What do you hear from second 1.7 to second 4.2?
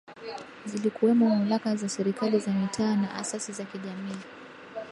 za Serikali za Mitaa na Asasi za Kijamii